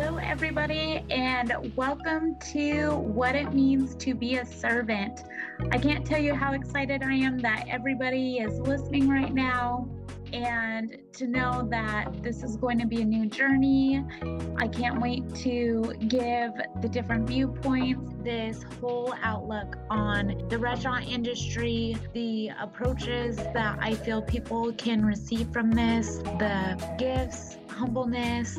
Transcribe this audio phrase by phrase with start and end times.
[0.00, 5.24] Hello, everybody, and welcome to What It Means to Be a Servant.
[5.72, 9.88] I can't tell you how excited I am that everybody is listening right now
[10.32, 14.04] and to know that this is going to be a new journey.
[14.56, 21.96] I can't wait to give the different viewpoints, this whole outlook on the restaurant industry,
[22.12, 28.58] the approaches that I feel people can receive from this, the gifts, humbleness.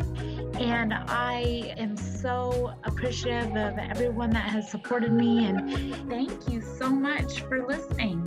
[0.55, 5.45] And I am so appreciative of everyone that has supported me.
[5.45, 8.25] And thank you so much for listening.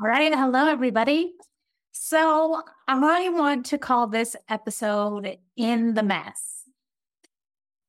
[0.00, 0.32] All right.
[0.32, 1.32] Hello, everybody.
[1.90, 6.57] So, I want to call this episode In the Mess.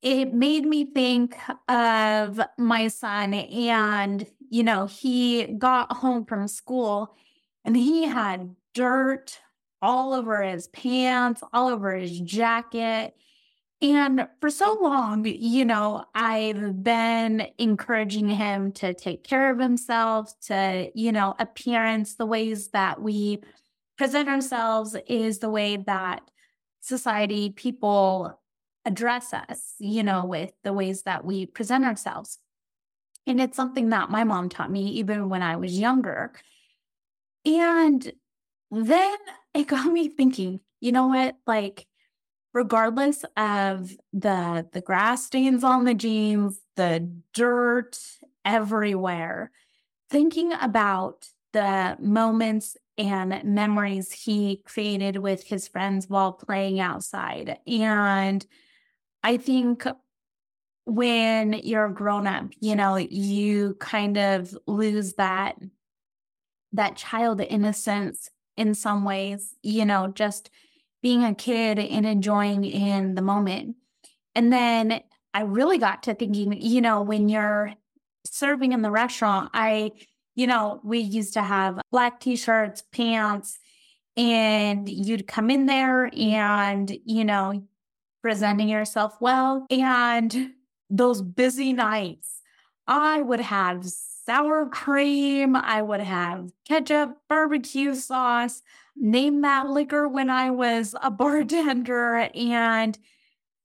[0.02, 1.36] It made me think
[1.68, 7.14] of my son, and, you know, he got home from school
[7.64, 9.38] and he had dirt
[9.82, 13.14] all over his pants, all over his jacket.
[13.82, 20.38] And for so long, you know, I've been encouraging him to take care of himself,
[20.46, 23.42] to, you know, appearance, the ways that we
[23.98, 26.22] present ourselves is the way that
[26.80, 28.39] society, people
[28.84, 32.38] address us, you know, with the ways that we present ourselves.
[33.26, 36.32] And it's something that my mom taught me even when I was younger.
[37.44, 38.12] And
[38.70, 39.16] then
[39.54, 41.36] it got me thinking, you know what?
[41.46, 41.86] Like,
[42.52, 47.98] regardless of the the grass stains on the jeans, the dirt
[48.44, 49.52] everywhere,
[50.08, 57.58] thinking about the moments and memories he created with his friends while playing outside.
[57.66, 58.44] And
[59.22, 59.86] I think
[60.86, 65.56] when you're grown up, you know, you kind of lose that
[66.72, 70.50] that child innocence in some ways, you know, just
[71.02, 73.76] being a kid and enjoying in the moment.
[74.34, 75.00] And then
[75.34, 77.72] I really got to thinking, you know, when you're
[78.26, 79.92] serving in the restaurant, I,
[80.34, 83.58] you know, we used to have black t shirts, pants,
[84.16, 87.64] and you'd come in there and, you know,
[88.22, 89.66] presenting yourself well.
[89.70, 90.52] And
[90.88, 92.40] those busy nights,
[92.86, 98.62] I would have sour cream, I would have ketchup, barbecue sauce,
[98.96, 102.28] name that liquor when I was a bartender.
[102.34, 102.98] And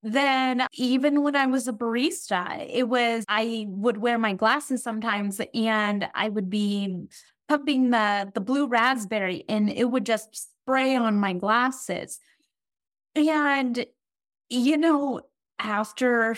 [0.03, 5.41] then even when I was a barista, it was, I would wear my glasses sometimes
[5.53, 7.07] and I would be
[7.49, 12.19] pumping the, the blue raspberry and it would just spray on my glasses.
[13.15, 13.85] And,
[14.49, 15.21] you know,
[15.59, 16.37] after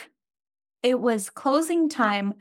[0.84, 2.36] it was closing time,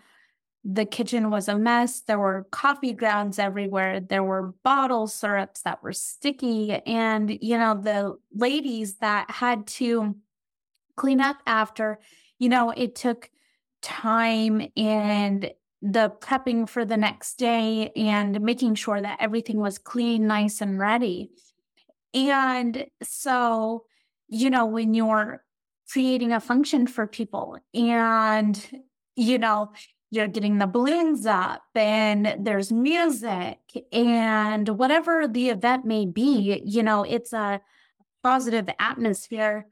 [0.69, 2.01] the kitchen was a mess.
[2.01, 4.01] There were coffee grounds everywhere.
[4.01, 6.73] There were bottle syrups that were sticky.
[6.73, 10.17] And, you know, the ladies that had to
[10.97, 12.01] clean up after,
[12.39, 13.31] you know, it took
[13.81, 15.53] time and
[15.83, 20.81] the prepping for the next day and making sure that everything was clean, nice, and
[20.81, 21.31] ready.
[22.13, 23.85] And so,
[24.27, 25.45] you know, when you're
[25.91, 28.83] creating a function for people and,
[29.15, 29.73] you know,
[30.11, 33.59] you're getting the balloons up and there's music
[33.93, 37.61] and whatever the event may be, you know, it's a
[38.23, 39.67] positive atmosphere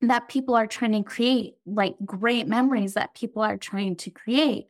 [0.00, 4.66] that people are trying to create, like great memories that people are trying to create.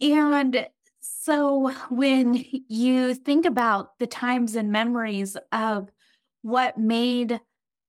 [0.00, 0.66] And
[1.00, 5.88] so when you think about the times and memories of
[6.42, 7.40] what made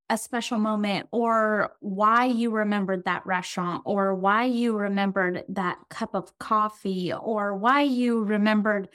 [0.09, 6.15] a special moment or why you remembered that restaurant or why you remembered that cup
[6.15, 8.87] of coffee or why you remembered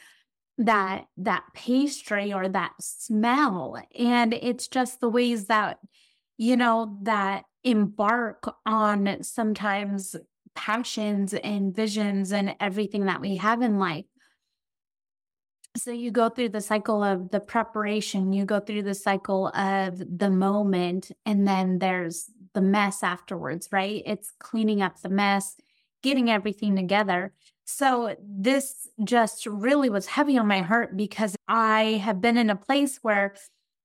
[0.59, 3.77] that that pastry or that smell.
[3.99, 5.79] And it's just the ways that
[6.39, 10.17] you know that embark on sometimes
[10.55, 14.05] passions and visions and everything that we have in life
[15.77, 20.03] so you go through the cycle of the preparation, you go through the cycle of
[20.19, 24.03] the moment, and then there's the mess afterwards, right?
[24.05, 25.57] It's cleaning up the mess,
[26.03, 27.33] getting everything together.
[27.65, 32.57] So this just really was heavy on my heart because I have been in a
[32.57, 33.35] place where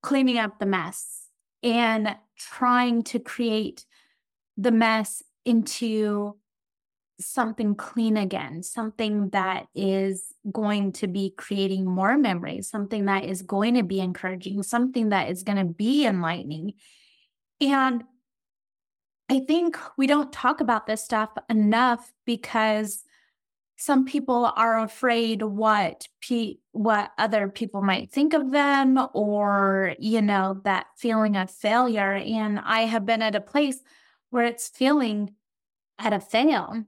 [0.02, 1.28] cleaning up the mess
[1.62, 3.86] and trying to create
[4.56, 6.36] the mess into
[7.20, 9.28] something clean again, something mm-hmm.
[9.30, 14.62] that is going to be creating more memories, something that is going to be encouraging,
[14.62, 16.74] something that is going to be enlightening.
[17.60, 18.04] And
[19.28, 23.02] I think we don't talk about this stuff enough because
[23.76, 30.20] some people are afraid what pe- what other people might think of them or you
[30.20, 32.14] know that feeling of failure.
[32.14, 33.80] And i have been at a place
[34.30, 35.34] where it's feeling
[35.98, 36.84] at a fail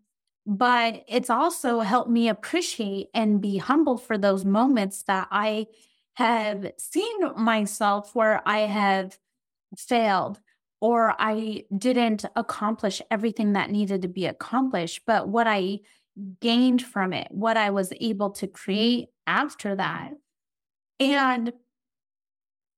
[0.53, 5.67] but it's also helped me appreciate and be humble for those moments that i
[6.15, 9.17] have seen myself where i have
[9.79, 10.41] failed
[10.81, 15.79] or i didn't accomplish everything that needed to be accomplished but what i
[16.41, 20.13] gained from it, what I was able to create after that.
[20.99, 21.53] And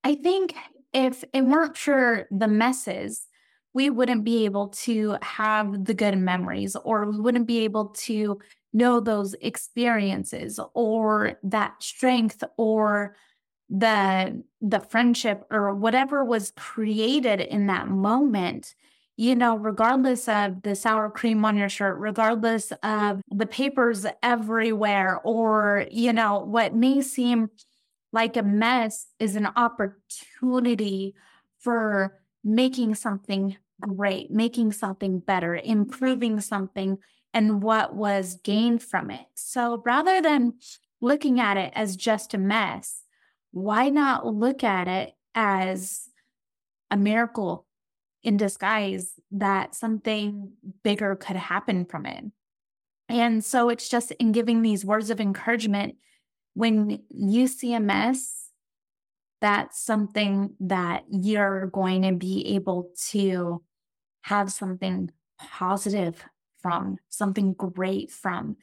[0.05, 0.55] I think
[0.93, 3.27] if it weren't for the messes,
[3.75, 8.39] we wouldn't be able to have the good memories or we wouldn't be able to
[8.73, 13.17] know those experiences or that strength or
[13.71, 18.75] the the friendship or whatever was created in that moment.
[19.17, 25.21] You know, regardless of the sour cream on your shirt, regardless of the papers everywhere,
[25.23, 27.51] or, you know, what may seem
[28.13, 31.15] like a mess is an opportunity
[31.61, 36.99] for making something great, making something better, improving something,
[37.35, 39.27] and what was gained from it.
[39.35, 40.55] So rather than
[41.00, 43.03] looking at it as just a mess,
[43.50, 46.09] why not look at it as
[46.91, 47.67] a miracle
[48.23, 50.53] in disguise that something
[50.83, 52.25] bigger could happen from it.
[53.09, 55.97] And so it's just in giving these words of encouragement
[56.55, 58.42] when you see a mess,
[59.43, 63.62] that's something that you're going to be able to
[64.23, 66.25] have something positive
[66.61, 68.56] from, something great from.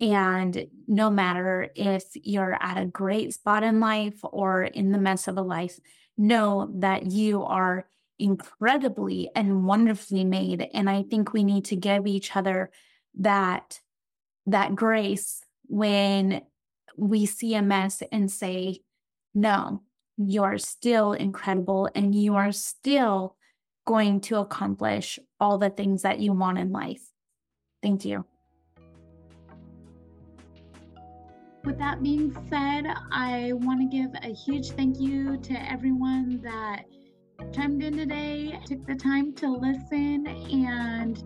[0.00, 5.28] And no matter if you're at a great spot in life or in the mess
[5.28, 5.78] of a life,
[6.16, 7.86] know that you are
[8.18, 12.70] incredibly and wonderfully made and i think we need to give each other
[13.16, 13.80] that
[14.46, 16.42] that grace when
[16.96, 18.80] we see a mess and say
[19.34, 19.82] no
[20.18, 23.36] you are still incredible and you are still
[23.86, 27.02] going to accomplish all the things that you want in life
[27.82, 28.24] thank you
[31.64, 36.84] with that being said i want to give a huge thank you to everyone that
[37.52, 40.26] chimed in today, took the time to listen.
[40.26, 41.22] And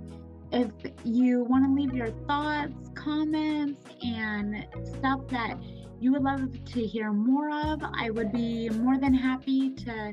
[0.53, 0.71] if
[1.05, 5.59] you want to leave your thoughts, comments, and stuff that
[6.03, 10.13] you would love to hear more of, I would be more than happy to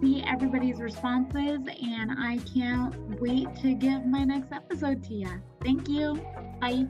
[0.00, 1.60] see everybody's responses.
[1.80, 5.30] And I can't wait to give my next episode to you.
[5.62, 6.20] Thank you.
[6.60, 6.88] Bye.